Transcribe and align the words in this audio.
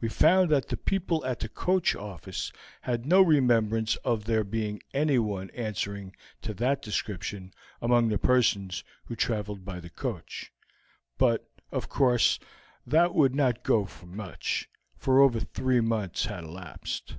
We 0.00 0.08
found 0.08 0.50
that 0.50 0.66
the 0.66 0.76
people 0.76 1.24
at 1.24 1.38
the 1.38 1.48
coach 1.48 1.94
office 1.94 2.50
had 2.80 3.06
no 3.06 3.22
remembrance 3.22 3.94
of 3.98 4.24
there 4.24 4.42
being 4.42 4.82
anyone 4.92 5.48
answering 5.50 6.16
to 6.42 6.52
that 6.54 6.82
description 6.82 7.54
among 7.80 8.08
the 8.08 8.18
persons 8.18 8.82
who 9.04 9.14
traveled 9.14 9.64
by 9.64 9.78
the 9.78 9.88
coach, 9.88 10.50
but 11.18 11.48
of 11.70 11.88
course 11.88 12.40
that 12.84 13.14
would 13.14 13.36
not 13.36 13.62
go 13.62 13.84
for 13.84 14.06
much, 14.06 14.68
for 14.96 15.20
over 15.20 15.38
three 15.38 15.80
months 15.80 16.24
have 16.24 16.42
elapsed. 16.42 17.14